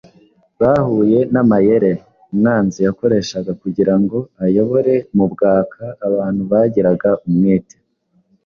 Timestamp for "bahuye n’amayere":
0.59-1.91